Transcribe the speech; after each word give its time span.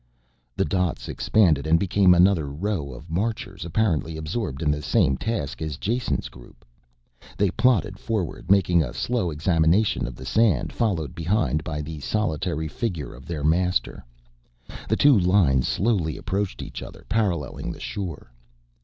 The 0.57 0.65
dots 0.65 1.07
expanded 1.07 1.67
and 1.67 1.79
became 1.79 2.15
another 2.15 2.47
row 2.49 2.91
of 2.91 3.07
marchers, 3.11 3.63
apparently 3.65 4.17
absorbed 4.17 4.63
in 4.63 4.71
the 4.71 4.81
same 4.81 5.15
task 5.15 5.61
as 5.61 5.77
Jason's 5.77 6.27
group. 6.27 6.65
They 7.37 7.51
plodded 7.51 7.99
forward, 7.99 8.49
making 8.49 8.81
a 8.81 8.95
slow 8.95 9.29
examination 9.29 10.07
of 10.07 10.15
the 10.15 10.25
sand, 10.25 10.73
followed 10.73 11.13
behind 11.13 11.63
by 11.63 11.83
the 11.83 11.99
solitary 11.99 12.67
figure 12.67 13.13
of 13.13 13.27
their 13.27 13.43
master. 13.43 14.03
The 14.89 14.97
two 14.97 15.19
lines 15.19 15.67
slowly 15.67 16.17
approached 16.17 16.63
each 16.63 16.81
other, 16.81 17.05
paralleling 17.07 17.71
the 17.71 17.79
shore. 17.79 18.31